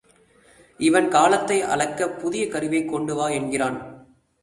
[0.77, 4.07] இவன் காலத்தை அளக்கப் புதிய கருவியைக் கொண்டு வா என்கிறான்.